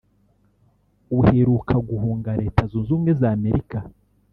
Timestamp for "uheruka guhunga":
1.17-2.29